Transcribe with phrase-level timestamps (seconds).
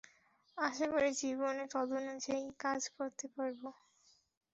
[0.57, 3.61] আশা করি জীবনে তদনুযায়ী কাজ করতে পারব।